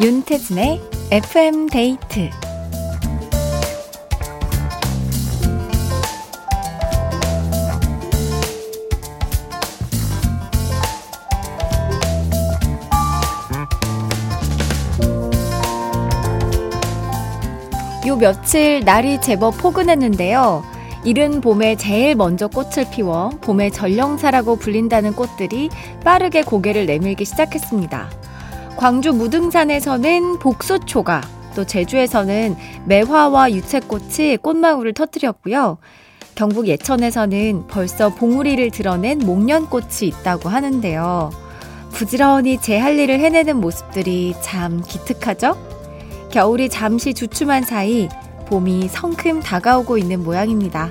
윤태진의 0.00 0.80
FM 1.10 1.66
데이트 1.66 2.30
요 18.06 18.16
며칠 18.16 18.84
날이 18.84 19.20
제법 19.20 19.58
포근했는데요. 19.58 20.62
이른 21.04 21.40
봄에 21.40 21.74
제일 21.74 22.14
먼저 22.14 22.46
꽃을 22.46 22.88
피워 22.92 23.30
봄의 23.40 23.72
전령사라고 23.72 24.56
불린다는 24.56 25.14
꽃들이 25.14 25.70
빠르게 26.04 26.42
고개를 26.42 26.86
내밀기 26.86 27.24
시작했습니다. 27.24 28.27
광주 28.78 29.12
무등산에서는 29.12 30.38
복수초가, 30.38 31.20
또 31.56 31.64
제주에서는 31.64 32.56
매화와 32.86 33.50
유채꽃이 33.50 34.36
꽃망울을 34.36 34.94
터뜨렸고요. 34.94 35.78
경북 36.36 36.68
예천에서는 36.68 37.66
벌써 37.66 38.10
봉우리를 38.10 38.70
드러낸 38.70 39.18
목련꽃이 39.18 40.02
있다고 40.02 40.48
하는데요. 40.48 41.30
부지런히 41.90 42.60
제 42.60 42.78
할 42.78 42.96
일을 42.96 43.18
해내는 43.18 43.56
모습들이 43.60 44.36
참 44.42 44.80
기특하죠? 44.80 45.56
겨울이 46.30 46.68
잠시 46.68 47.14
주춤한 47.14 47.64
사이 47.64 48.08
봄이 48.46 48.86
성큼 48.86 49.40
다가오고 49.40 49.98
있는 49.98 50.22
모양입니다. 50.22 50.88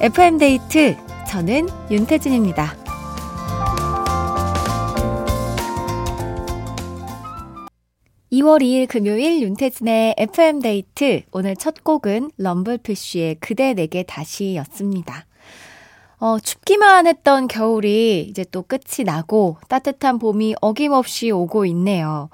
FM데이트, 0.00 0.96
저는 1.28 1.68
윤태진입니다. 1.92 2.83
2월 8.34 8.62
2일 8.62 8.88
금요일 8.88 9.42
윤태진의 9.42 10.16
FM데이트. 10.18 11.22
오늘 11.30 11.54
첫 11.54 11.84
곡은 11.84 12.32
럼블피쉬의 12.36 13.36
그대 13.36 13.74
내게 13.74 14.02
다시 14.02 14.56
였습니다. 14.56 15.24
어, 16.18 16.40
춥기만 16.40 17.06
했던 17.06 17.46
겨울이 17.46 18.26
이제 18.28 18.44
또 18.50 18.62
끝이 18.62 19.04
나고 19.04 19.58
따뜻한 19.68 20.18
봄이 20.18 20.56
어김없이 20.60 21.30
오고 21.30 21.64
있네요. 21.66 22.28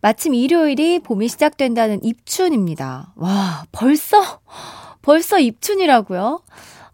마침 0.00 0.32
일요일이 0.32 1.00
봄이 1.00 1.28
시작된다는 1.28 2.02
입춘입니다. 2.02 3.12
와, 3.14 3.66
벌써, 3.70 4.40
벌써 5.02 5.38
입춘이라고요? 5.38 6.40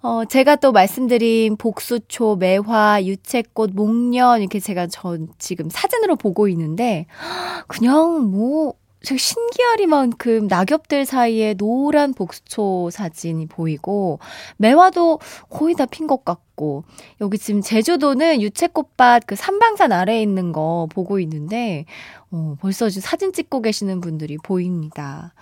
어, 0.02 0.24
제가 0.24 0.56
또 0.56 0.72
말씀드린 0.72 1.56
복수초, 1.56 2.36
매화, 2.36 3.04
유채꽃, 3.04 3.72
목련, 3.74 4.40
이렇게 4.40 4.58
제가 4.58 4.86
전 4.86 5.28
지금 5.38 5.68
사진으로 5.68 6.16
보고 6.16 6.48
있는데, 6.48 7.06
그냥 7.68 8.30
뭐, 8.30 8.72
되게 9.04 9.18
신기하리만큼 9.18 10.46
낙엽들 10.46 11.04
사이에 11.06 11.54
노란 11.54 12.14
복수초 12.14 12.88
사진이 12.90 13.46
보이고, 13.46 14.20
매화도 14.56 15.20
거의 15.50 15.74
다 15.74 15.84
핀 15.86 16.06
것 16.06 16.24
같고, 16.24 16.84
여기 17.20 17.36
지금 17.36 17.60
제주도는 17.60 18.40
유채꽃밭 18.40 19.24
그 19.26 19.36
삼방산 19.36 19.92
아래에 19.92 20.22
있는 20.22 20.52
거 20.52 20.88
보고 20.90 21.18
있는데, 21.20 21.84
어, 22.30 22.56
벌써 22.60 22.88
지금 22.88 23.02
사진 23.02 23.32
찍고 23.34 23.60
계시는 23.60 24.00
분들이 24.00 24.38
보입니다. 24.38 25.34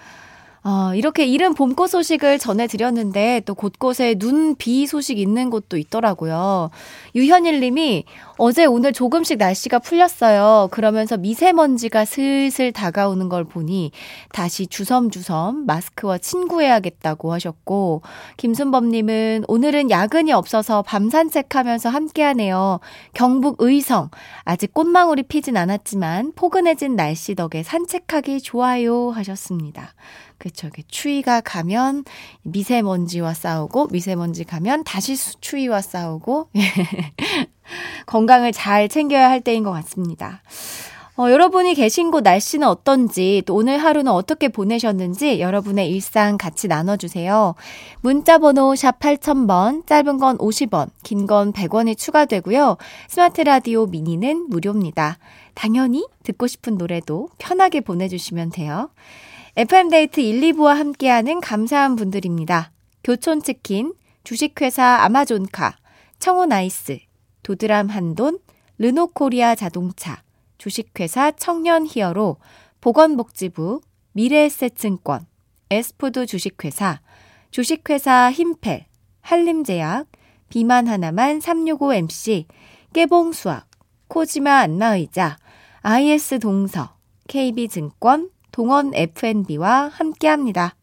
어, 0.65 0.93
이렇게 0.95 1.25
이른 1.25 1.55
봄꽃 1.55 1.91
소식을 1.91 2.39
전해드렸는데 2.39 3.43
또 3.47 3.55
곳곳에 3.55 4.17
눈, 4.17 4.57
비 4.57 4.87
소식 4.87 5.19
있는 5.19 5.51
곳도 5.51 5.77
있더라고요. 5.77 6.71
유현일 7.15 7.61
님이 7.61 8.05
어제 8.39 8.65
오늘 8.65 8.93
조금씩 8.93 9.39
날씨가 9.39 9.79
풀렸어요. 9.79 10.69
그러면서 10.71 11.17
미세먼지가 11.17 12.05
슬슬 12.05 12.73
다가오는 12.73 13.29
걸 13.29 13.45
보니 13.45 13.93
다시 14.33 14.67
주섬주섬 14.67 15.67
마스크와 15.67 16.19
친구해야겠다고 16.19 17.33
하셨고 17.33 18.03
김순범 18.37 18.91
님은 18.91 19.45
오늘은 19.49 19.91
야근이 19.91 20.33
없어서 20.33 20.83
밤 20.83 21.09
산책하면서 21.09 21.89
함께하네요. 21.89 22.81
경북 23.15 23.57
의성 23.61 24.11
아직 24.45 24.75
꽃망울이 24.75 25.25
피진 25.25 25.57
않았지만 25.57 26.33
포근해진 26.35 26.97
날씨 26.97 27.35
덕에 27.35 27.63
산책하기 27.63 28.41
좋아요 28.41 29.11
하셨습니다. 29.11 29.95
그 30.39 30.48
쵸. 30.51 30.69
추위가 30.89 31.41
가면 31.41 32.05
미세먼지와 32.43 33.35
싸우고, 33.35 33.89
미세먼지 33.91 34.45
가면 34.45 34.85
다시 34.85 35.17
추위와 35.41 35.81
싸우고, 35.81 36.51
건강을 38.07 38.53
잘 38.53 38.89
챙겨야 38.89 39.29
할 39.29 39.41
때인 39.41 39.63
것 39.63 39.71
같습니다. 39.73 40.43
어, 41.21 41.33
여러분이 41.33 41.75
계신 41.75 42.13
곳 42.13 42.21
날씨는 42.21 42.69
어떤지, 42.69 43.43
또 43.45 43.57
오늘 43.57 43.79
하루는 43.79 44.13
어떻게 44.13 44.47
보내셨는지 44.47 45.41
여러분의 45.41 45.91
일상 45.91 46.39
같이 46.39 46.69
나눠주세요. 46.69 47.57
문자번호 48.03 48.77
샵 48.77 49.01
8000번, 49.01 49.85
짧은 49.85 50.19
건 50.19 50.39
50원, 50.39 50.91
긴 51.03 51.27
건 51.27 51.53
100원이 51.53 51.99
추가되고요. 51.99 52.77
스마트 53.09 53.41
라디오 53.41 53.87
미니는 53.87 54.47
무료입니다. 54.49 55.19
당연히 55.55 56.07
듣고 56.23 56.47
싶은 56.47 56.79
노래도 56.79 57.31
편하게 57.39 57.81
보내주시면 57.81 58.51
돼요. 58.51 58.91
FM데이트 59.59 60.21
1, 60.21 60.41
2부와 60.53 60.75
함께하는 60.75 61.41
감사한 61.41 61.97
분들입니다. 61.97 62.71
교촌치킨, 63.03 63.93
주식회사 64.23 65.03
아마존카, 65.03 65.79
청호나이스, 66.21 67.01
도드람 67.43 67.89
한돈, 67.89 68.39
르노코리아 68.79 69.57
자동차, 69.57 70.23
주식회사 70.59 71.33
청년히어로, 71.33 72.37
보건복지부, 72.81 73.81
미래에셋증권, 74.13 75.27
에스푸드 75.71 76.27
주식회사, 76.27 77.01
주식회사 77.51 78.31
힘펠, 78.31 78.87
한림제약, 79.23 80.07
비만 80.51 80.87
하나만 80.87 81.41
365MC, 81.41 82.45
깨봉수학, 82.93 83.67
코지마 84.07 84.59
안마의자, 84.59 85.37
IS 85.83 86.39
동서, 86.39 86.95
KB증권, 87.27 88.31
동원 88.59 88.91
F&B와 88.93 89.87
함께합니다. 89.87 90.75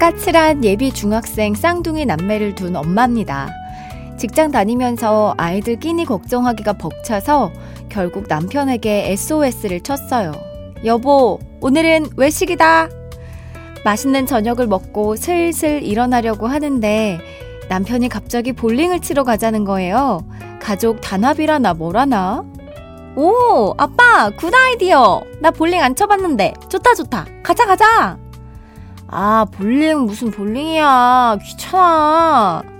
까칠한 0.00 0.64
예비 0.64 0.90
중학생 0.90 1.54
쌍둥이 1.54 2.06
남매를 2.06 2.54
둔 2.54 2.76
엄마입니다. 2.76 3.67
직장 4.18 4.50
다니면서 4.50 5.34
아이들 5.36 5.76
끼니 5.76 6.04
걱정하기가 6.04 6.74
벅차서 6.74 7.52
결국 7.88 8.24
남편에게 8.28 9.12
SOS를 9.12 9.80
쳤어요. 9.80 10.32
여보, 10.84 11.38
오늘은 11.60 12.10
외식이다! 12.16 12.88
맛있는 13.84 14.26
저녁을 14.26 14.66
먹고 14.66 15.16
슬슬 15.16 15.82
일어나려고 15.82 16.48
하는데 16.48 17.20
남편이 17.68 18.08
갑자기 18.08 18.52
볼링을 18.52 19.00
치러 19.00 19.22
가자는 19.22 19.64
거예요. 19.64 20.24
가족 20.60 21.00
단합이라나 21.00 21.74
뭐라나? 21.74 22.44
오, 23.14 23.74
아빠, 23.78 24.30
good 24.30 24.52
idea! 24.52 25.22
나 25.40 25.50
볼링 25.50 25.80
안 25.80 25.94
쳐봤는데. 25.94 26.54
좋다, 26.68 26.94
좋다. 26.94 27.26
가자, 27.42 27.66
가자! 27.66 28.18
아, 29.06 29.46
볼링 29.52 30.00
무슨 30.00 30.30
볼링이야. 30.30 31.38
귀찮아. 31.42 32.77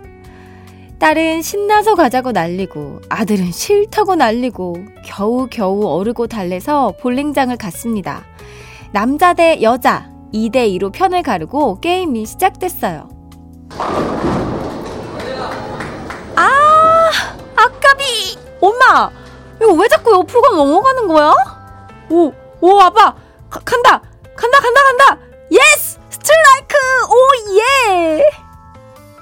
딸은 0.99 1.43
신나서 1.43 1.95
가자고 1.95 2.33
난리고 2.33 3.01
아들은 3.09 3.53
싫다고 3.53 4.17
난리고 4.17 4.85
겨우겨우 5.05 5.87
어르고 5.87 6.27
달래서 6.27 6.93
볼링장을 7.01 7.57
갔습니다. 7.57 8.25
남자 8.91 9.33
대 9.33 9.63
여자 9.63 10.11
2대 10.35 10.69
2로 10.77 10.93
편을 10.93 11.23
가르고 11.23 11.79
게임이 11.81 12.27
시작됐어요. 12.27 13.09
아, 16.35 17.11
아까비! 17.55 18.37
엄마! 18.61 19.11
이거 19.63 19.73
왜 19.75 19.87
자꾸 19.89 20.13
옆으로 20.13 20.57
넘어가는 20.57 21.07
거야? 21.07 21.33
오, 22.11 22.33
오, 22.61 22.81
아빠! 22.81 23.15
가, 23.49 23.61
간다! 23.65 24.03
간다, 24.37 24.59
간다, 24.61 24.81
간다! 24.83 25.19
Yes! 25.53 25.99
스트라이크! 26.11 26.77
오, 27.09 27.17
yeah! 27.57 28.48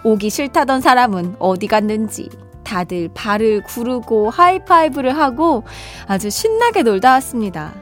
오기 0.07 0.31
싫다던 0.31 0.83
사람은 0.83 1.35
어디 1.41 1.67
갔는지 1.67 2.29
다들 2.63 3.09
발을 3.13 3.65
구르고 3.65 4.31
하이파이브를 4.31 5.19
하고 5.19 5.65
아주 6.07 6.31
신나게 6.31 6.85
놀다 6.85 7.11
왔습니다. 7.15 7.75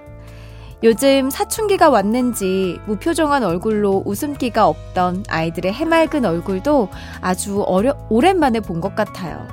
요즘 0.83 1.29
사춘기가 1.29 1.91
왔는지 1.91 2.79
무표정한 2.87 3.45
얼굴로 3.45 4.05
웃음기가 4.07 4.67
없던 4.67 5.25
아이들의 5.29 5.71
해맑은 5.71 6.25
얼굴도 6.25 6.89
아주 7.21 7.63
어려, 7.63 7.95
오랜만에 8.09 8.61
본 8.61 8.81
것 8.81 8.95
같아요. 8.95 9.47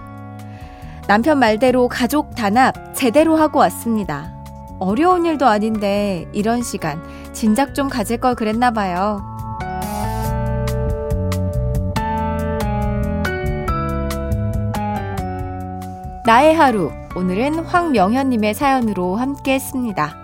남편 1.07 1.39
말대로 1.39 1.89
가족 1.89 2.35
단합 2.35 2.95
제대로 2.95 3.35
하고 3.35 3.59
왔습니다. 3.59 4.33
어려운 4.79 5.25
일도 5.25 5.45
아닌데 5.45 6.25
이런 6.31 6.63
시간 6.63 7.03
진작 7.33 7.75
좀 7.75 7.89
가질 7.89 8.18
걸 8.21 8.33
그랬나 8.35 8.71
봐요. 8.71 9.31
나의 16.25 16.53
하루 16.53 16.91
오늘은 17.15 17.65
황명현님의 17.65 18.53
사연으로 18.53 19.15
함께 19.15 19.53
했습니다. 19.56 20.15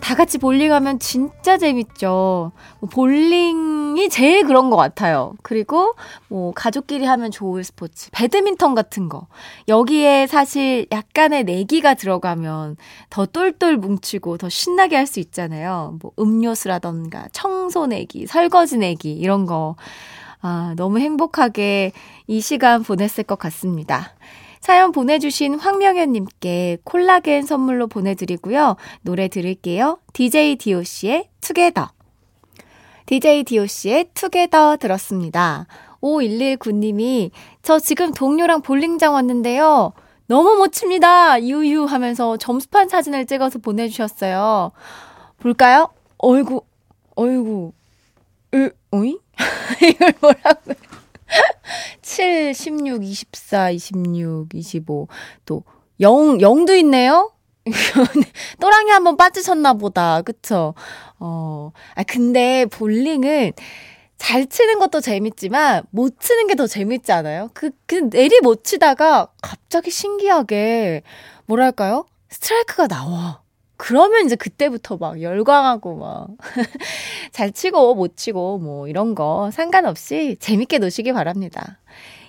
다 0.00 0.16
같이 0.16 0.36
볼링하면 0.38 0.98
진짜 0.98 1.56
재밌죠. 1.58 2.50
뭐 2.80 2.90
볼링이 2.90 4.08
제일 4.08 4.44
그런 4.44 4.68
것 4.68 4.76
같아요. 4.76 5.34
그리고 5.44 5.94
뭐 6.26 6.50
가족끼리 6.52 7.04
하면 7.04 7.30
좋을 7.30 7.62
스포츠, 7.62 8.10
배드민턴 8.10 8.74
같은 8.74 9.08
거. 9.08 9.28
여기에 9.68 10.26
사실 10.26 10.86
약간의 10.90 11.44
내기가 11.44 11.94
들어가면 11.94 12.76
더 13.10 13.24
똘똘 13.26 13.76
뭉치고 13.76 14.38
더 14.38 14.48
신나게 14.48 14.96
할 14.96 15.06
수 15.06 15.20
있잖아요. 15.20 15.98
뭐 16.02 16.10
음료수라던가 16.18 17.26
청소 17.30 17.86
내기, 17.86 18.26
설거지 18.26 18.78
내기 18.78 19.12
이런 19.12 19.46
거. 19.46 19.76
아, 20.40 20.74
너무 20.76 20.98
행복하게 20.98 21.92
이 22.26 22.40
시간 22.40 22.82
보냈을 22.82 23.22
것 23.22 23.38
같습니다. 23.38 24.14
사연 24.62 24.92
보내주신 24.92 25.58
황명현님께 25.58 26.78
콜라겐 26.84 27.42
선물로 27.42 27.88
보내드리고요. 27.88 28.76
노래 29.02 29.26
들을게요. 29.26 29.98
DJ 30.12 30.54
DOC의 30.54 31.28
투게더. 31.40 31.90
DJ 33.06 33.42
DOC의 33.42 34.10
투게더 34.14 34.76
들었습니다. 34.76 35.66
5119님이 36.00 37.32
저 37.62 37.80
지금 37.80 38.12
동료랑 38.12 38.62
볼링장 38.62 39.14
왔는데요. 39.14 39.94
너무 40.26 40.54
못 40.54 40.70
칩니다. 40.70 41.42
유유 41.42 41.86
하면서 41.86 42.36
점수판 42.36 42.88
사진을 42.88 43.26
찍어서 43.26 43.58
보내주셨어요. 43.58 44.70
볼까요? 45.40 45.88
어이구, 46.18 46.62
어이구, 47.16 47.72
으, 48.54 48.70
어이? 48.92 49.18
이걸 49.82 50.12
뭐라고요? 50.20 50.91
7, 52.02 52.54
16, 52.54 53.02
24, 53.02 53.70
26, 53.70 54.48
25. 54.54 55.08
또 55.46 55.64
0, 56.00 56.38
0도 56.38 56.76
있네요? 56.80 57.32
또랑이 58.60 58.90
한번 58.90 59.16
빠지셨나 59.16 59.74
보다. 59.74 60.22
그쵸? 60.22 60.74
어. 61.20 61.70
아, 61.94 62.02
근데 62.02 62.66
볼링은 62.66 63.52
잘 64.18 64.46
치는 64.46 64.78
것도 64.78 65.00
재밌지만 65.00 65.84
못 65.90 66.20
치는 66.20 66.46
게 66.46 66.54
더 66.54 66.66
재밌지 66.66 67.12
않아요? 67.12 67.50
그, 67.54 67.70
그 67.86 68.08
내리 68.10 68.40
못 68.40 68.64
치다가 68.64 69.28
갑자기 69.42 69.90
신기하게 69.90 71.02
뭐랄까요? 71.46 72.06
스트라이크가 72.30 72.88
나와. 72.88 73.41
그러면 73.84 74.24
이제 74.26 74.36
그때부터 74.36 74.96
막 74.96 75.20
열광하고 75.20 75.96
막 75.96 76.28
잘 77.32 77.50
치고 77.50 77.96
못 77.96 78.16
치고 78.16 78.58
뭐 78.58 78.86
이런 78.86 79.16
거 79.16 79.50
상관없이 79.50 80.36
재밌게 80.38 80.78
노시기 80.78 81.12
바랍니다. 81.12 81.80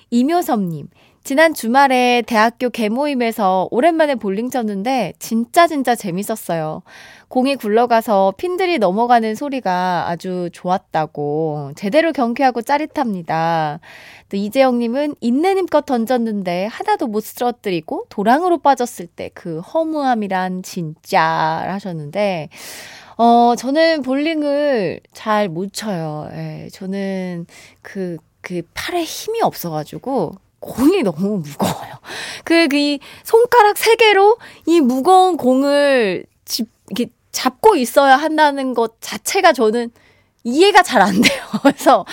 이묘섭님, 0.10 0.88
지난 1.24 1.54
주말에 1.54 2.22
대학교 2.28 2.70
개모임에서 2.70 3.70
오랜만에 3.72 4.16
볼링 4.16 4.50
쳤는데 4.50 5.14
진짜 5.20 5.68
진짜 5.68 5.96
재밌었어요. 5.96 6.84
공이 7.30 7.56
굴러가서 7.56 8.34
핀들이 8.38 8.78
넘어가는 8.78 9.34
소리가 9.34 10.10
아주 10.10 10.50
좋았다고 10.52 11.72
제대로 11.78 12.12
경쾌하고 12.12 12.62
짜릿합니다. 12.62 13.80
또 14.28 14.36
이재영님은 14.38 15.16
인내 15.22 15.54
님껏 15.54 15.86
던졌는데 15.86 16.66
하나도 16.66 17.08
못 17.08 17.22
쓰러뜨리고 17.22 18.06
도랑으로 18.10 18.58
빠졌을 18.60 19.08
때 19.08 19.30
그 19.34 19.60
허무함이란 19.62 20.62
진짜 20.64 21.22
하셨는데 21.22 22.50
어 23.18 23.56
저는 23.58 24.02
볼링을 24.02 25.00
잘 25.14 25.48
못 25.50 25.72
쳐요. 25.74 26.30
예, 26.34 26.68
저는 26.72 27.46
그그 27.82 28.64
팔에 28.74 29.04
힘이 29.04 29.42
없어가지고 29.42 30.36
공이 30.64 31.04
너무 31.04 31.38
무거워요. 31.40 31.94
그, 32.44 32.68
그, 32.70 32.78
이 32.78 33.00
손가락 33.24 33.78
세 33.78 33.96
개로 33.96 34.38
이 34.66 34.80
무거운 34.82 35.38
공을 35.38 36.26
집, 36.46 36.68
이렇게 36.90 37.12
잡고 37.32 37.76
있어야 37.76 38.16
한다는 38.16 38.74
것 38.74 39.00
자체가 39.02 39.54
저는 39.54 39.92
이해가 40.44 40.84
잘 40.84 41.02
안 41.02 41.22
돼요. 41.22 41.42
그래서 41.64 42.06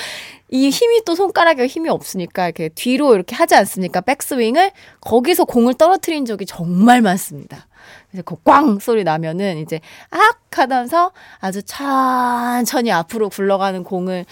이 0.49 0.69
힘이 0.69 1.03
또 1.05 1.15
손가락에 1.15 1.67
힘이 1.67 1.91
없으니까 1.91 2.47
이렇게 2.47 2.69
뒤로 2.71 3.15
이렇게 3.15 3.37
하지 3.37 3.55
않습니까? 3.55 4.01
백스윙을 4.01 4.73
거기서 5.01 5.45
공을 5.45 5.75
떨어뜨린 5.75 6.25
적이 6.27 6.47
정말 6.47 7.03
많습니다. 7.03 7.69
그래서 8.11 8.25
그꽝 8.25 8.81
소리 8.81 9.05
나면은 9.05 9.59
이제 9.59 9.81
악 10.11 10.59
하면서 10.59 11.13
아주 11.39 11.63
천천히 11.63 12.91
앞으로 12.91 13.29
굴러가는 13.29 13.85
공을 13.85 14.25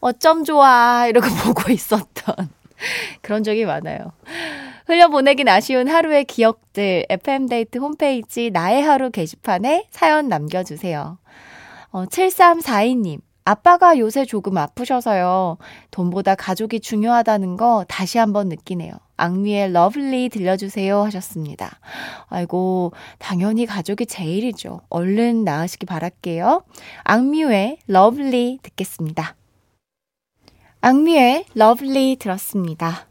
어쩜 0.00 0.44
좋아 0.44 1.06
이러고 1.08 1.26
보고 1.44 1.70
있었던 1.70 2.48
그런 3.22 3.42
적이 3.42 3.64
많아요. 3.64 4.12
흘려보내긴 4.86 5.48
아쉬운 5.48 5.88
하루의 5.88 6.24
기억들 6.24 7.06
FM데이트 7.08 7.78
홈페이지 7.78 8.50
나의 8.50 8.82
하루 8.82 9.10
게시판에 9.10 9.86
사연 9.90 10.28
남겨주세요. 10.28 11.18
어, 11.90 12.04
7342님 12.04 13.20
아빠가 13.44 13.96
요새 13.98 14.24
조금 14.24 14.58
아프셔서요. 14.58 15.58
돈보다 15.92 16.34
가족이 16.34 16.80
중요하다는 16.80 17.56
거 17.56 17.84
다시 17.88 18.18
한번 18.18 18.48
느끼네요. 18.48 18.92
악뮤의 19.16 19.72
Love 19.72 20.04
Lee 20.04 20.28
들려주세요 20.30 21.02
하셨습니다. 21.04 21.78
아이고, 22.28 22.92
당연히 23.18 23.64
가족이 23.64 24.06
제일이죠. 24.06 24.80
얼른 24.88 25.44
나으시기 25.44 25.86
바랄게요. 25.86 26.64
악뮤의 27.04 27.78
Love 27.86 28.27
Lee 28.27 28.58
듣겠습니다. 28.62 29.36
악뮤의 30.80 31.46
Love 31.54 31.89
Lee 31.89 32.16
들었습니다. 32.16 33.06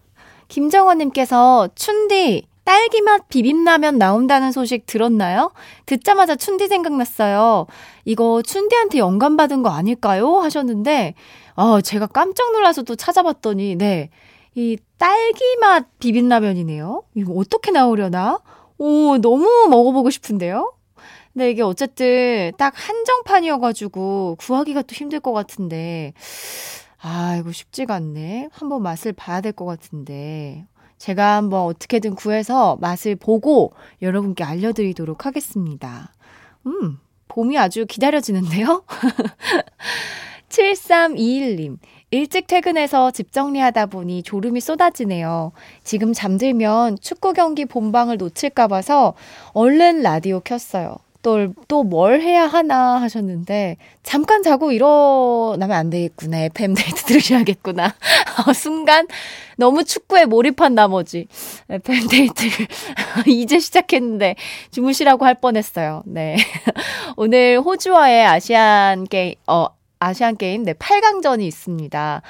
김정원님께서 0.47 1.69
춘디 1.75 2.47
딸기맛 2.63 3.29
비빔라면 3.29 3.97
나온다는 3.97 4.51
소식 4.51 4.85
들었나요? 4.85 5.51
듣자마자 5.85 6.35
춘디 6.35 6.67
생각났어요. 6.67 7.67
이거 8.05 8.41
춘디한테 8.41 8.97
영감 8.97 9.37
받은 9.37 9.61
거 9.61 9.69
아닐까요? 9.69 10.39
하셨는데, 10.39 11.13
어, 11.55 11.81
제가 11.81 12.07
깜짝 12.07 12.51
놀라서 12.53 12.81
또 12.81 12.95
찾아봤더니, 12.95 13.75
네. 13.75 14.09
이 14.55 14.77
딸기맛 14.97 15.99
비빔라면이네요. 15.99 17.03
이거 17.13 17.33
어떻게 17.33 17.71
나오려나? 17.71 18.39
오, 18.77 19.17
너무 19.17 19.67
먹어보고 19.69 20.09
싶은데요? 20.09 20.73
근데 21.33 21.51
이게 21.51 21.61
어쨌든 21.61 22.51
딱 22.57 22.73
한정판이어가지고 22.75 24.37
구하기가 24.39 24.83
또 24.83 24.93
힘들 24.95 25.19
것 25.19 25.33
같은데, 25.33 26.13
아, 27.07 27.35
이거 27.37 27.51
쉽지가 27.51 27.93
않네. 27.95 28.49
한번 28.51 28.81
맛을 28.81 29.13
봐야 29.13 29.39
될 29.39 29.51
것 29.53 29.65
같은데. 29.65 30.65
제가 30.97 31.35
한번 31.35 31.61
어떻게든 31.65 32.15
구해서 32.15 32.77
맛을 32.81 33.15
보고 33.15 33.73
여러분께 34.01 34.43
알려드리도록 34.43 35.25
하겠습니다. 35.27 36.11
음, 36.65 36.97
봄이 37.27 37.59
아주 37.59 37.85
기다려지는데요? 37.85 38.83
7321님. 40.49 41.77
일찍 42.09 42.47
퇴근해서 42.47 43.11
집 43.11 43.31
정리하다 43.31 43.87
보니 43.87 44.23
졸음이 44.23 44.59
쏟아지네요. 44.59 45.51
지금 45.83 46.11
잠들면 46.13 46.97
축구 47.01 47.33
경기 47.33 47.65
본방을 47.65 48.17
놓칠까 48.17 48.67
봐서 48.67 49.13
얼른 49.53 50.01
라디오 50.01 50.39
켰어요. 50.39 50.95
또 51.67 51.83
뭘 51.83 52.21
해야 52.21 52.45
하나 52.45 53.01
하셨는데 53.01 53.77
잠깐 54.03 54.43
자고 54.43 54.71
일어나면 54.71 55.71
안 55.71 55.89
되겠구나. 55.89 56.39
FM 56.45 56.75
데이트 56.75 57.05
들으셔야겠구나. 57.05 57.95
어, 58.47 58.53
순간 58.53 59.07
너무 59.57 59.83
축구에 59.83 60.25
몰입한 60.25 60.75
나머지 60.75 61.27
FM 61.69 62.07
데이트를 62.07 62.67
이제 63.27 63.59
시작했는데 63.59 64.35
주무시라고 64.71 65.25
할 65.25 65.35
뻔했어요. 65.35 66.03
네. 66.05 66.37
오늘 67.17 67.59
호주와의 67.59 68.25
아시안 68.25 69.05
게임 69.05 69.35
어 69.47 69.67
아시안 69.99 70.37
게임 70.37 70.63
네 70.63 70.73
8강전이 70.73 71.41
있습니다. 71.43 72.21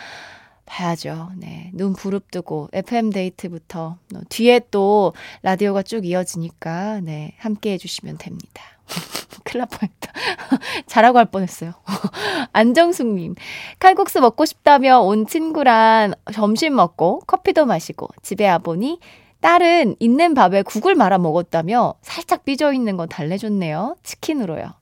봐야죠. 0.66 1.30
네. 1.38 1.70
눈 1.74 1.94
부릅뜨고 1.94 2.70
FM 2.74 3.12
데이트부터 3.12 3.98
뒤에 4.30 4.62
또 4.72 5.14
라디오가 5.44 5.84
쭉 5.84 6.06
이어지니까 6.06 7.02
네, 7.02 7.34
함께 7.38 7.74
해 7.74 7.78
주시면 7.78 8.18
됩니다. 8.18 8.75
큰일 9.44 9.60
날 9.60 9.68
뻔했다. 9.68 10.12
잘하고 10.88 11.18
할 11.18 11.26
뻔했어요. 11.26 11.74
안정숙님, 12.54 13.36
칼국수 13.80 14.22
먹고 14.22 14.46
싶다며 14.46 15.00
온 15.00 15.26
친구랑 15.28 16.14
점심 16.34 16.76
먹고 16.76 17.22
커피도 17.28 17.66
마시고 17.66 18.10
집에 18.22 18.48
와보니 18.50 19.00
딸은 19.42 19.98
있는 20.00 20.34
밥에 20.34 20.64
국을 20.64 20.96
말아 20.96 21.18
먹었다며 21.20 21.96
살짝 22.02 22.46
삐져 22.46 22.74
있는 22.74 22.98
건 22.98 23.08
달래줬네요. 23.08 23.98
치킨으로요. 24.04 24.74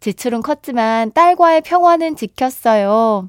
지출은 0.00 0.42
컸지만 0.42 1.12
딸과의 1.12 1.62
평화는 1.62 2.14
지켰어요. 2.14 3.28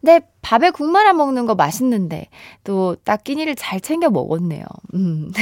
근데 0.00 0.20
밥에 0.42 0.70
국 0.70 0.88
말아 0.88 1.14
먹는 1.14 1.46
거 1.46 1.56
맛있는데 1.56 2.28
또 2.62 2.94
딱 3.04 3.24
끼니를 3.24 3.56
잘 3.56 3.80
챙겨 3.80 4.10
먹었네요. 4.10 4.64
음. 4.94 5.32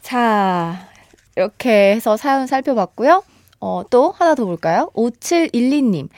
자, 0.00 0.88
이렇게 1.36 1.92
해서 1.94 2.16
사연 2.16 2.46
살펴봤고요. 2.46 3.22
어, 3.60 3.82
또 3.88 4.10
하나 4.10 4.34
더 4.34 4.44
볼까요? 4.44 4.90
5712님. 4.94 6.08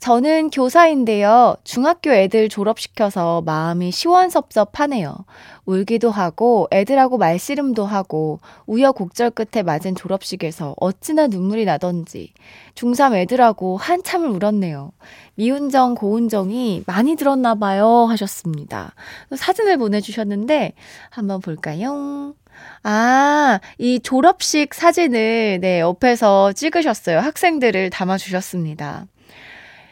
저는 0.00 0.50
교사인데요. 0.50 1.56
중학교 1.64 2.10
애들 2.10 2.48
졸업시켜서 2.48 3.42
마음이 3.42 3.92
시원섭섭하네요. 3.92 5.16
울기도 5.64 6.10
하고 6.10 6.68
애들하고 6.72 7.16
말씨름도 7.16 7.86
하고 7.86 8.40
우여곡절 8.66 9.30
끝에 9.30 9.62
맞은 9.62 9.94
졸업식에서 9.94 10.74
어찌나 10.80 11.28
눈물이 11.28 11.64
나던지 11.64 12.32
중3 12.74 13.14
애들하고 13.14 13.76
한참을 13.76 14.28
울었네요. 14.28 14.92
미운정, 15.36 15.94
고운정이 15.94 16.84
많이 16.86 17.16
들었나 17.16 17.54
봐요 17.54 18.06
하셨습니다. 18.10 18.94
사진을 19.34 19.78
보내주셨는데 19.78 20.72
한번 21.10 21.40
볼까요? 21.40 22.34
아, 22.82 23.60
이 23.78 24.00
졸업식 24.00 24.74
사진을, 24.74 25.58
네, 25.60 25.80
옆에서 25.80 26.52
찍으셨어요. 26.52 27.18
학생들을 27.18 27.90
담아 27.90 28.18
주셨습니다. 28.18 29.06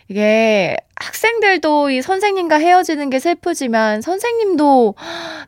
이게 0.09 0.77
학생들도 0.97 1.91
이 1.91 2.03
선생님과 2.03 2.59
헤어지는 2.59 3.11
게 3.11 3.19
슬프지만 3.19 4.03
선생님도 4.03 4.95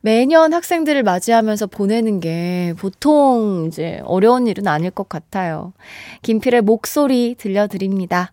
매년 0.00 0.52
학생들을 0.52 1.02
맞이하면서 1.02 1.66
보내는 1.66 2.20
게 2.20 2.75
보통 2.78 3.66
이제 3.68 4.00
어려운 4.04 4.46
일은 4.46 4.66
아닐 4.66 4.90
것 4.90 5.08
같아요. 5.08 5.73
김필의 6.23 6.62
목소리 6.62 7.35
들려드립니다. 7.38 8.32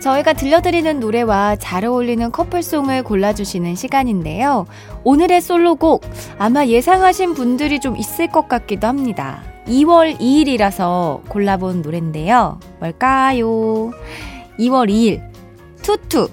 저희가 0.00 0.32
들려드리는 0.32 0.98
노래와 0.98 1.56
잘 1.56 1.84
어울리는 1.84 2.30
커플송을 2.32 3.02
골라주시는 3.02 3.74
시간인데요. 3.74 4.66
오늘의 5.04 5.42
솔로곡 5.42 6.02
아마 6.38 6.66
예상하신 6.66 7.34
분들이 7.34 7.80
좀 7.80 7.96
있을 7.96 8.26
것 8.28 8.48
같기도 8.48 8.86
합니다. 8.86 9.42
2월 9.66 10.18
2일이라서 10.18 11.28
골라본 11.28 11.82
노래인데요. 11.82 12.58
뭘까요? 12.80 13.92
2월 14.58 14.88
2일 14.88 15.22
투투 15.82 16.28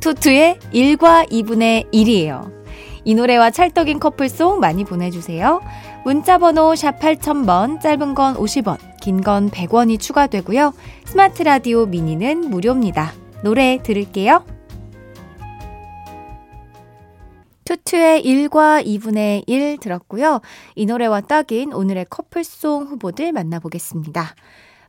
투투의 0.00 0.58
1과 0.74 1.30
2분의 1.30 1.92
1이에요. 1.92 2.50
이 3.04 3.14
노래와 3.14 3.50
찰떡인 3.50 4.00
커플송 4.00 4.60
많이 4.60 4.84
보내주세요. 4.84 5.60
문자번호 6.04 6.74
샵 6.74 6.98
8000번, 6.98 7.80
짧은 7.80 8.14
건 8.14 8.34
50원, 8.34 8.78
긴 9.00 9.22
건 9.22 9.50
100원이 9.50 10.00
추가되고요. 10.00 10.74
스마트 11.04 11.42
라디오 11.44 11.86
미니는 11.86 12.50
무료입니다. 12.50 13.12
노래 13.44 13.78
들을게요. 13.82 14.44
투투의 17.64 18.24
1과 18.24 18.84
2분의 18.84 19.44
1 19.46 19.78
들었고요. 19.78 20.40
이 20.74 20.86
노래와 20.86 21.20
딱인 21.22 21.72
오늘의 21.72 22.06
커플송 22.10 22.86
후보들 22.86 23.30
만나보겠습니다. 23.32 24.34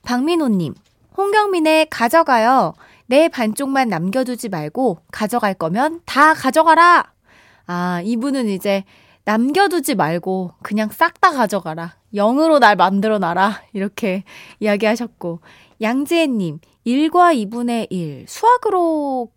박민호님, 0.01 0.73
홍경민의 1.15 1.87
가져가요. 1.91 2.73
내 3.05 3.29
반쪽만 3.29 3.89
남겨두지 3.89 4.49
말고 4.49 4.97
가져갈 5.11 5.53
거면 5.53 6.01
다 6.05 6.33
가져가라! 6.33 7.11
아, 7.67 8.01
이분은 8.03 8.47
이제 8.49 8.83
남겨두지 9.25 9.95
말고 9.95 10.53
그냥 10.61 10.89
싹 10.89 11.21
다 11.21 11.31
가져가라. 11.31 11.95
0으로 12.13 12.59
날 12.59 12.75
만들어 12.75 13.19
놔라. 13.19 13.61
이렇게 13.73 14.23
이야기하셨고. 14.59 15.39
양지혜님, 15.81 16.59
1과 16.85 17.33
2분의 17.49 17.87
1. 17.89 18.25
수학으로 18.27 19.31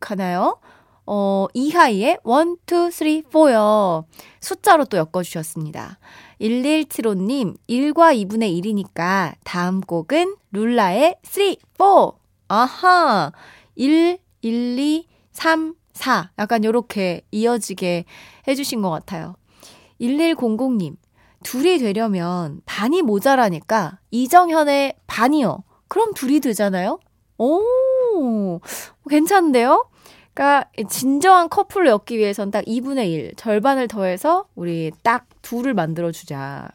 가나요? 0.00 0.58
어, 1.06 1.46
이하이의 1.52 2.18
1, 2.24 2.56
2, 2.70 2.90
3, 2.90 3.22
4요. 3.30 4.04
숫자로 4.40 4.84
또 4.86 4.96
엮어주셨습니다. 4.96 5.98
1175님, 6.40 7.56
1과 7.68 8.16
2분의 8.26 8.62
1이니까 8.62 9.34
다음 9.44 9.80
곡은 9.80 10.36
룰라의 10.52 11.16
3, 11.22 11.56
4. 11.76 12.12
아하. 12.48 13.32
1, 13.74 14.18
1, 14.42 14.78
2, 14.78 15.08
3, 15.32 15.74
4. 15.94 16.30
약간 16.38 16.64
요렇게 16.64 17.22
이어지게 17.30 18.04
해주신 18.46 18.82
것 18.82 18.90
같아요. 18.90 19.36
1100님, 20.00 20.96
둘이 21.42 21.78
되려면 21.78 22.60
반이 22.66 23.02
모자라니까 23.02 23.98
이정현의 24.10 24.96
반이요. 25.06 25.64
그럼 25.88 26.12
둘이 26.14 26.40
되잖아요? 26.40 26.98
오, 27.38 28.60
괜찮은데요? 29.08 29.88
그러니까 30.32 30.68
진정한 30.88 31.48
커플을 31.48 31.86
엮기 31.86 32.18
위해선 32.18 32.50
딱 32.50 32.64
2분의 32.64 33.08
1, 33.08 33.34
절반을 33.36 33.88
더해서 33.88 34.46
우리 34.56 34.90
딱 35.02 35.26
둘을 35.42 35.74
만들어 35.74 36.10
주자. 36.10 36.68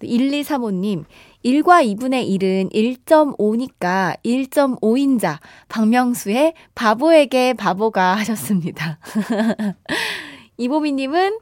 1235님, 0.00 1.04
1과 1.46 1.86
2분의 1.96 2.28
1은 2.40 2.72
1.5니까 2.72 4.16
1.5인자, 4.24 5.38
박명수의 5.68 6.54
바보에게 6.74 7.54
바보가 7.54 8.16
하셨습니다. 8.18 8.98
이보미님은 10.58 11.38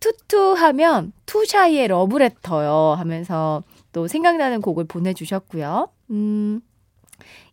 투투 0.00 0.54
하면 0.54 1.12
투샤이의 1.26 1.86
러브레터요 1.88 2.96
하면서 2.98 3.62
또 3.92 4.08
생각나는 4.08 4.60
곡을 4.60 4.86
보내주셨고요. 4.86 5.88
음, 6.10 6.60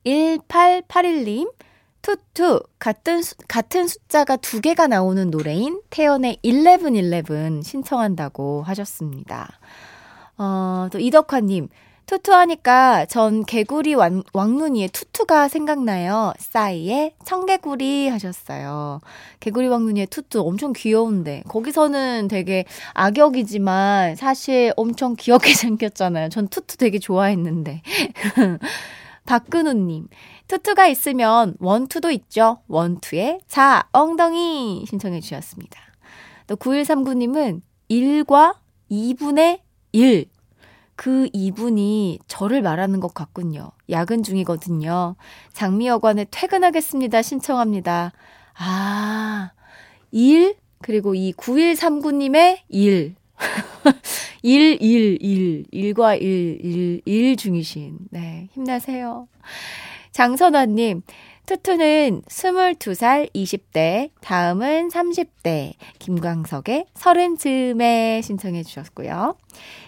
1881님, 0.04 1.54
투투, 2.02 2.64
같은, 2.80 3.22
수, 3.22 3.36
같은 3.48 3.88
숫자가 3.88 4.38
두 4.38 4.60
개가 4.60 4.88
나오는 4.88 5.30
노래인 5.30 5.82
태연의 5.92 6.40
1111 6.42 7.62
신청한다고 7.64 8.64
하셨습니다. 8.64 9.60
어, 10.40 10.88
또 10.92 10.98
이덕화님, 10.98 11.70
투투 12.06 12.34
하니까 12.34 13.06
전 13.06 13.46
개구리 13.46 13.94
왕, 13.94 14.24
왕눈이의 14.34 14.90
투투가 14.90 15.48
생각나요. 15.48 16.34
싸이의 16.38 17.14
청개구리 17.24 18.10
하셨어요. 18.10 19.00
개구리 19.40 19.68
왕눈이의 19.68 20.08
투투 20.08 20.42
엄청 20.42 20.74
귀여운데 20.74 21.44
거기서는 21.48 22.28
되게 22.28 22.66
악역이지만 22.94 24.16
사실 24.16 24.74
엄청 24.76 25.16
귀엽게 25.18 25.54
생겼잖아요. 25.56 26.30
전 26.30 26.48
투투 26.48 26.78
되게 26.78 27.00
좋아했는데. 27.00 27.82
박근우님, 29.26 30.08
투투가 30.48 30.88
있으면 30.88 31.56
원투도 31.60 32.12
있죠. 32.12 32.58
원투의 32.68 33.40
자, 33.48 33.88
엉덩이 33.92 34.86
신청해 34.88 35.22
주셨습니다. 35.22 35.80
또 36.48 36.56
9139님은 36.58 37.62
1과 37.90 38.56
2분의 38.90 39.60
1. 39.94 40.26
그 41.02 41.28
이분이 41.34 42.20
저를 42.28 42.62
말하는 42.62 43.00
것 43.00 43.16
같군요. 43.16 43.72
야근 43.90 44.22
중이거든요. 44.22 45.16
장미여관에 45.52 46.28
퇴근하겠습니다. 46.30 47.24
신청합니다. 47.24 48.12
아, 48.54 49.50
1, 50.12 50.56
그리고 50.80 51.16
이 51.16 51.34
9139님의 51.34 52.60
1. 52.70 53.16
1, 54.44 54.78
1, 54.80 55.18
1. 55.24 55.66
1과 55.74 56.22
1, 56.22 56.60
1, 56.64 57.02
1 57.04 57.36
중이신. 57.36 57.98
네, 58.12 58.50
힘내세요. 58.52 59.28
장선아님, 60.12 61.02
투투는 61.46 62.22
22살 62.28 63.34
20대, 63.34 64.10
다음은 64.22 64.90
30대, 64.90 65.74
김광석의 66.00 66.86
서른 66.94 67.38
즈음에 67.38 68.22
신청해 68.24 68.64
주셨고요. 68.64 69.36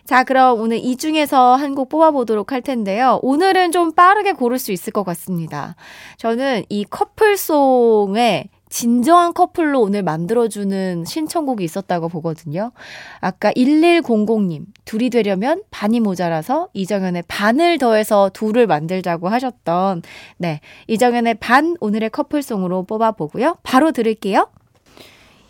자, 0.06 0.24
그럼 0.24 0.60
오늘 0.60 0.78
이 0.78 0.98
중에서 0.98 1.56
한 1.56 1.74
곡 1.74 1.90
뽑아보도록 1.90 2.52
할 2.52 2.62
텐데요. 2.62 3.20
오늘은 3.24 3.72
좀 3.72 3.94
빠르게 3.94 4.34
고를 4.34 4.60
수 4.60 4.72
있을 4.72 4.94
것 4.94 5.04
같습니다. 5.04 5.76
저는 6.18 6.66
이 6.70 6.86
커플송에 6.86 8.50
진정한 8.74 9.34
커플로 9.36 9.82
오늘 9.82 10.02
만들어주는 10.02 11.06
신청곡이 11.06 11.64
있었다고 11.64 12.10
보거든요. 12.10 12.72
아까 13.20 13.52
1100님, 13.52 14.66
둘이 14.84 15.12
되려면 15.12 15.62
반이 15.70 16.00
모자라서 16.00 16.70
이정현의 16.74 17.26
반을 17.28 17.78
더해서 17.78 18.32
둘을 18.34 18.66
만들자고 18.66 19.30
하셨던, 19.30 20.02
네. 20.38 20.60
이정현의 20.88 21.36
반 21.36 21.78
오늘의 21.82 22.10
커플송으로 22.10 22.86
뽑아보고요. 22.86 23.58
바로 23.62 23.92
들을게요. 23.92 24.50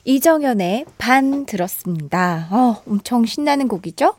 이정현의 0.04 0.84
반 0.98 1.46
들었습니다. 1.46 2.50
어, 2.52 2.82
엄청 2.86 3.26
신나는 3.26 3.70
곡이죠? 3.70 4.16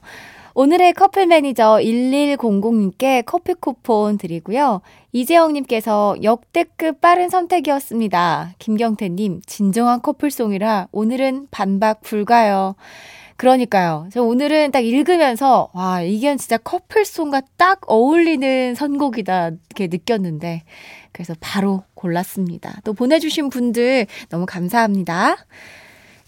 오늘의 0.57 0.93
커플 0.93 1.27
매니저 1.27 1.81
1100님께 1.83 3.25
커피 3.27 3.55
쿠폰 3.55 4.17
드리고요. 4.19 4.83
이재영님께서 5.11 6.17
역대급 6.23 7.01
빠른 7.01 7.29
선택이었습니다. 7.29 8.55
김경태님, 8.61 9.43
진정한 9.47 10.01
커플송이라 10.01 10.89
오늘은 10.93 11.49
반박 11.51 12.03
불가요. 12.03 12.77
그러니까요. 13.37 14.07
저 14.13 14.23
오늘은 14.23 14.71
딱 14.71 14.85
읽으면서, 14.85 15.71
와, 15.73 16.03
이게 16.03 16.37
진짜 16.37 16.57
커플송과 16.57 17.43
딱 17.57 17.81
어울리는 17.89 18.77
선곡이다. 18.77 19.49
이렇게 19.49 19.89
느꼈는데. 19.89 20.63
그래서 21.11 21.35
바로 21.41 21.83
골랐습니다. 21.95 22.81
또 22.85 22.93
보내주신 22.93 23.51
분들 23.51 24.07
너무 24.29 24.47
감사합니다. 24.47 25.37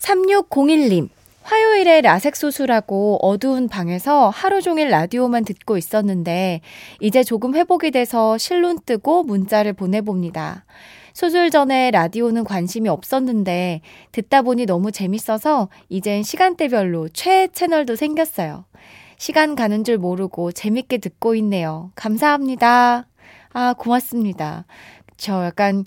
3601님. 0.01 1.11
화요일에 1.47 2.01
라섹 2.01 2.35
수술하고 2.35 3.21
어두운 3.23 3.69
방에서 3.69 4.31
하루 4.31 4.61
종일 4.61 4.89
라디오만 4.89 5.45
듣고 5.45 5.77
있었는데 5.79 6.61
이제 7.01 7.23
조금 7.23 7.55
회복이 7.55 7.93
돼서 7.93 8.37
실눈 8.37 8.81
뜨고 8.85 9.23
문자를 9.23 9.73
보내봅니다. 9.73 10.65
수술 11.13 11.51
전에 11.51 11.93
라디오는 11.93 12.43
관심이 12.43 12.89
없었는데 12.89 13.81
듣다 14.11 14.43
보니 14.43 14.67
너무 14.67 14.91
재밌어서 14.91 15.69
이젠 15.89 16.25
시간대별로 16.25 17.11
최애 17.11 17.49
채널도 17.53 17.95
생겼어요. 17.95 18.65
시간 19.17 19.55
가는 19.55 19.85
줄 19.85 19.99
모르고 19.99 20.51
재밌게 20.51 20.99
듣고 20.99 21.37
있네요. 21.37 21.93
감사합니다. 21.95 23.07
아, 23.53 23.75
고맙습니다. 23.79 24.67
저 25.17 25.45
약간 25.45 25.85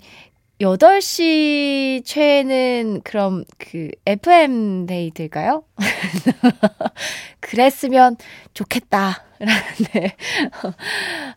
8시 0.60 2.02
최는 2.04 3.00
그럼 3.02 3.44
그 3.58 3.88
FM 4.04 4.84
데이트일까요? 4.86 5.64
그랬으면 7.40 8.16
좋겠다. 8.52 9.24
네. 9.94 10.14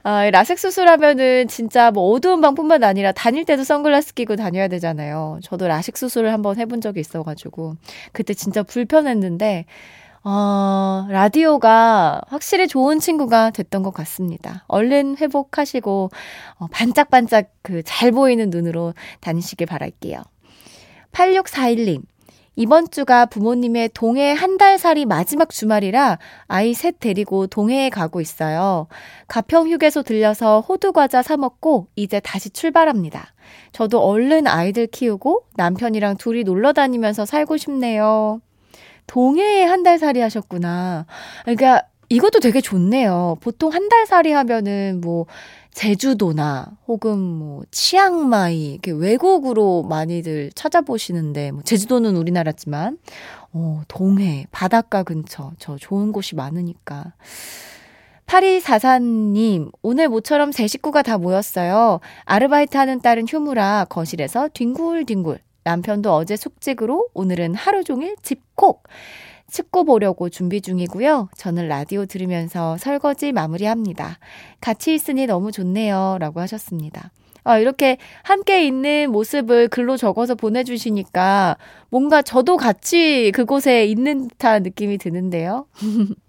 아, 0.04 0.30
라섹 0.30 0.60
수술하면은 0.60 1.48
진짜 1.48 1.90
뭐 1.92 2.12
어두운 2.12 2.42
방뿐만 2.42 2.84
아니라 2.84 3.14
다닐 3.14 3.46
때도 3.46 3.64
선글라스 3.64 4.14
끼고 4.14 4.36
다녀야 4.36 4.68
되잖아요. 4.68 5.40
저도 5.42 5.70
라식 5.70 5.96
수술을 5.98 6.34
한번 6.34 6.60
해본 6.60 6.82
적이 6.82 7.00
있어가지고 7.00 7.78
그때 8.12 8.34
진짜 8.34 8.62
불편했는데 8.62 9.66
어, 10.26 11.06
라디오가 11.10 12.22
확실히 12.28 12.68
좋은 12.68 13.00
친구가 13.00 13.52
됐던 13.52 13.84
것 13.84 13.94
같습니다. 13.94 14.64
얼른 14.68 15.18
회복하시고, 15.18 16.12
어, 16.60 16.68
반짝반짝 16.72 17.50
그 17.62 17.84
잘 17.84 18.12
보이는 18.12 18.50
눈으로 18.50 18.94
다니시길 19.20 19.68
바랄게요. 19.68 20.22
8641님. 21.12 22.04
이번 22.56 22.90
주가 22.92 23.26
부모님의 23.26 23.90
동해 23.96 24.32
한 24.32 24.58
달 24.58 24.78
살이 24.78 25.06
마지막 25.06 25.50
주말이라 25.50 26.20
아이 26.48 26.74
셋 26.76 27.00
데리고 27.00 27.48
동해에 27.48 27.90
가고 27.90 28.22
있어요. 28.22 28.88
가평 29.28 29.68
휴게소 29.70 30.04
들려서 30.04 30.62
호두 30.62 30.92
과자 30.94 31.24
사 31.24 31.36
먹고 31.36 31.88
이제 31.96 32.20
다시 32.20 32.52
출발합니다. 32.52 33.34
저도 33.72 34.00
얼른 34.02 34.46
아이들 34.48 34.86
키우고 34.88 35.46
남편이랑 35.56 36.18
둘이 36.18 36.44
놀러 36.44 36.74
다니면서 36.74 37.26
살고 37.26 37.58
싶네요. 37.58 38.40
동해에 39.08 39.64
한 39.64 39.84
달 39.84 40.00
살이 40.00 40.20
하셨구나. 40.22 41.06
그러니까 41.44 41.84
이것도 42.10 42.40
되게 42.40 42.62
좋네요. 42.62 43.38
보통 43.42 43.72
한 43.74 43.90
달 43.90 44.06
살이 44.06 44.32
하면은 44.32 45.02
뭐 45.02 45.26
제주도나 45.72 46.68
혹은 46.88 47.18
뭐 47.20 47.64
치앙마이 47.72 48.74
이렇게 48.74 48.92
외국으로 48.92 49.84
많이들 49.84 50.52
찾아보시는데 50.54 51.52
뭐 51.52 51.64
제주도는 51.64 52.16
우리나라지만 52.16 53.00
어 53.54 53.82
동해 53.88 54.46
바닷가 54.52 55.02
근처 55.04 55.52
저 55.58 55.76
좋은 55.78 56.12
곳이 56.12 56.36
많으니까 56.36 57.14
8244님, 58.28 59.72
오늘 59.82 60.08
모처럼 60.10 60.52
제 60.52 60.66
식구가 60.68 61.02
다 61.02 61.18
모였어요. 61.18 62.00
아르바이트 62.26 62.78
하는 62.78 63.02
딸은 63.02 63.26
휴무라 63.28 63.86
거실에서 63.90 64.50
뒹굴뒹굴 64.54 65.40
남편도 65.64 66.14
어제 66.14 66.36
숙직으로 66.36 67.10
오늘은 67.14 67.56
하루 67.56 67.84
종일 67.84 68.16
집콕. 68.22 68.84
축구 69.52 69.86
보려고 69.86 70.30
준비 70.30 70.62
중이고요. 70.62 71.30
저는 71.38 71.68
라디오 71.68 72.06
들으면서 72.06 72.78
설거지 72.78 73.32
마무리합니다. 73.34 74.18
같이 74.62 74.96
있으니 74.96 75.28
너무 75.28 75.52
좋네요. 75.52 76.18
라고 76.20 76.40
하셨습니다. 76.40 77.12
아, 77.44 77.60
이렇게 77.60 77.98
함께 78.24 78.66
있는 78.66 79.12
모습을 79.12 79.68
글로 79.68 79.98
적어서 79.98 80.34
보내주시니까 80.34 81.58
뭔가 81.90 82.22
저도 82.22 82.58
같이 82.58 83.32
그곳에 83.36 83.86
있는 83.86 84.30
듯한 84.30 84.64
느낌이 84.64 84.98
드는데요. 84.98 85.68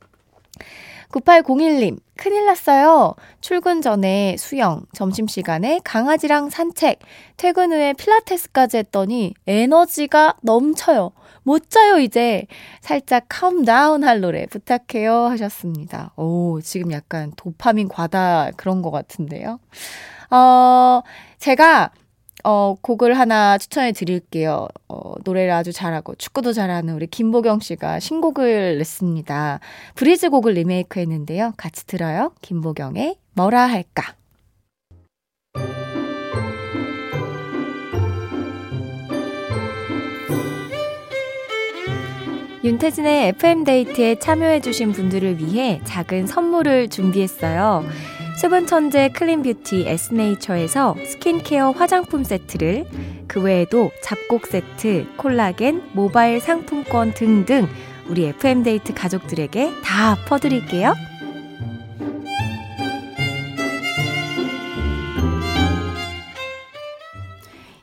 9801님, 1.14 1.98
큰일 2.16 2.46
났어요. 2.46 3.14
출근 3.40 3.80
전에 3.80 4.36
수영, 4.36 4.82
점심시간에 4.94 5.80
강아지랑 5.84 6.50
산책, 6.50 6.98
퇴근 7.36 7.72
후에 7.72 7.92
필라테스까지 7.92 8.78
했더니 8.78 9.34
에너지가 9.46 10.34
넘쳐요. 10.42 11.12
못 11.44 11.70
자요, 11.70 11.98
이제. 11.98 12.46
살짝 12.80 13.26
캄다운 13.28 14.02
할 14.02 14.20
노래 14.20 14.46
부탁해요. 14.46 15.26
하셨습니다. 15.26 16.12
오, 16.16 16.60
지금 16.62 16.90
약간 16.90 17.32
도파민 17.36 17.88
과다 17.88 18.50
그런 18.56 18.82
것 18.82 18.90
같은데요. 18.90 19.60
어, 20.30 21.02
제가 21.38 21.90
어, 22.44 22.76
곡을 22.80 23.18
하나 23.18 23.56
추천해 23.58 23.92
드릴게요. 23.92 24.68
어, 24.88 25.14
노래를 25.24 25.50
아주 25.50 25.72
잘하고 25.72 26.14
축구도 26.14 26.52
잘하는 26.52 26.94
우리 26.94 27.06
김보경 27.06 27.60
씨가 27.60 28.00
신곡을 28.00 28.78
냈습니다. 28.78 29.60
브리즈 29.94 30.28
곡을 30.30 30.52
리메이크 30.52 31.00
했는데요. 31.00 31.54
같이 31.56 31.86
들어요. 31.86 32.32
김보경의 32.42 33.16
뭐라 33.32 33.62
할까. 33.62 34.14
윤태진의 42.62 43.28
FM데이트에 43.28 44.18
참여해주신 44.18 44.92
분들을 44.92 45.38
위해 45.38 45.82
작은 45.84 46.26
선물을 46.26 46.88
준비했어요. 46.88 47.84
수분 48.36 48.66
천재 48.66 49.08
clean 49.10 49.42
beauty 49.42 49.84
에스네이처에서 49.86 50.96
스킨케어 51.06 51.70
화장품 51.70 52.24
세트를 52.24 52.84
그 53.28 53.40
외에도 53.40 53.90
잡곡 54.02 54.46
세트, 54.46 55.06
콜라겐, 55.16 55.90
모바일 55.92 56.40
상품권 56.40 57.14
등등 57.14 57.68
우리 58.08 58.26
FM데이트 58.26 58.92
가족들에게 58.92 59.72
다 59.82 60.16
퍼드릴게요. 60.26 60.94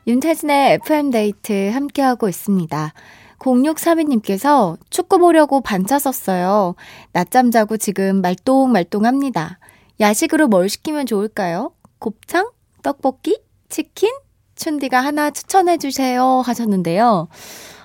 윤태진의 0.06 0.74
FM데이트 0.74 1.70
함께하고 1.70 2.28
있습니다. 2.28 2.92
0632님께서 3.38 4.76
축구 4.90 5.18
보려고 5.18 5.60
반차 5.60 5.98
썼어요. 5.98 6.74
낮잠 7.12 7.50
자고 7.50 7.76
지금 7.76 8.20
말똥말똥합니다. 8.20 9.58
야식으로 10.00 10.48
뭘 10.48 10.68
시키면 10.68 11.06
좋을까요? 11.06 11.72
곱창? 11.98 12.50
떡볶이? 12.82 13.40
치킨? 13.68 14.10
춘디가 14.54 15.00
하나 15.00 15.30
추천해 15.30 15.78
주세요 15.78 16.42
하셨는데요. 16.44 17.28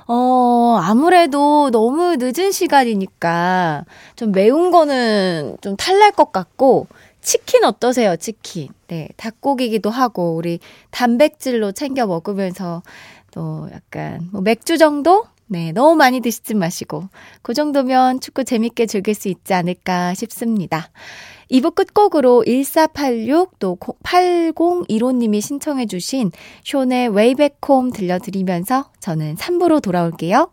어, 0.08 0.80
아무래도 0.82 1.70
너무 1.72 2.16
늦은 2.18 2.52
시간이니까 2.52 3.86
좀 4.16 4.32
매운 4.32 4.72
거는 4.72 5.58
좀 5.62 5.76
탈날 5.76 6.12
것 6.12 6.32
같고, 6.32 6.88
치킨 7.22 7.66
어떠세요, 7.66 8.16
치킨? 8.16 8.70
네, 8.88 9.10
닭고기기도 9.18 9.90
하고, 9.90 10.36
우리 10.36 10.60
단백질로 10.92 11.74
챙겨 11.74 12.08
먹으면서 12.08 12.84
또 13.32 13.70
약간 13.74 14.30
뭐 14.32 14.42
맥주 14.42 14.78
정도? 14.78 15.26
네, 15.48 15.72
너무 15.72 15.96
많이 15.96 16.20
드시지 16.20 16.56
마시고, 16.56 17.10
그 17.42 17.54
정도면 17.54 18.20
축구 18.20 18.44
재밌게 18.44 18.86
즐길 18.86 19.16
수 19.16 19.30
있지 19.30 19.54
않을까 19.54 20.14
싶습니다. 20.14 20.90
2부 21.50 21.74
끝곡으로 21.74 22.44
1486 22.46 23.58
또 23.60 23.78
8015님이 24.04 25.40
신청해 25.42 25.86
주신 25.86 26.32
쇼의 26.66 27.10
웨이백홈 27.10 27.92
들려드리면서 27.92 28.92
저는 29.00 29.36
3부로 29.36 29.82
돌아올게요. 29.82 30.52